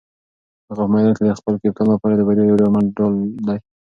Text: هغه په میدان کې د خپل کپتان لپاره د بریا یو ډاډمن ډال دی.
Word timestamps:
هغه 0.69 0.83
په 0.85 0.91
میدان 0.93 1.13
کې 1.17 1.23
د 1.25 1.29
خپل 1.39 1.53
کپتان 1.61 1.87
لپاره 1.93 2.13
د 2.15 2.21
بریا 2.27 2.43
یو 2.45 2.59
ډاډمن 2.59 2.85
ډال 2.97 3.13
دی. 3.47 3.57